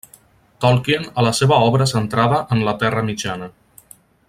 [0.63, 3.53] Tolkien a la seva obra centrada en la Terra Mitjana.